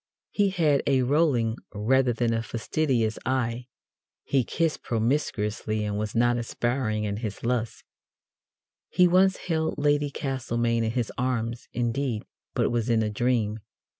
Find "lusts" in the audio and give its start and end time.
7.43-7.83